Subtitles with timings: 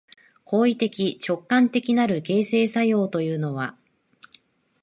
[0.45, 3.77] 行為的直観的なる形成作用というのは、